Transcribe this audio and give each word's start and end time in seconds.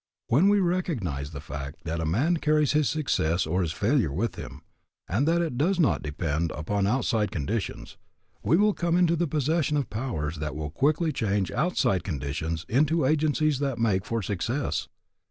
When 0.29 0.49
we 0.49 0.59
recognize 0.59 1.29
the 1.29 1.39
fact 1.39 1.83
that 1.83 1.99
a 1.99 2.07
man 2.07 2.37
carries 2.37 2.71
his 2.71 2.89
success 2.89 3.45
or 3.45 3.61
his 3.61 3.71
failure 3.71 4.11
with 4.11 4.33
him, 4.33 4.63
and 5.07 5.27
that 5.27 5.43
it 5.43 5.59
does 5.59 5.79
not 5.79 6.01
depend 6.01 6.49
upon 6.55 6.87
outside 6.87 7.29
conditions, 7.29 7.97
we 8.41 8.57
will 8.57 8.73
come 8.73 8.97
into 8.97 9.15
the 9.15 9.27
possession 9.27 9.77
of 9.77 9.91
powers 9.91 10.37
that 10.37 10.55
will 10.55 10.71
quickly 10.71 11.11
change 11.11 11.51
outside 11.51 12.03
conditions 12.03 12.65
into 12.67 13.05
agencies 13.05 13.59
that 13.59 13.77
make 13.77 14.03
for 14.03 14.23
success. 14.23 14.87